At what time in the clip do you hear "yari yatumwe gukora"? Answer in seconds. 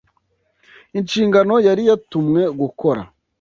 1.67-3.01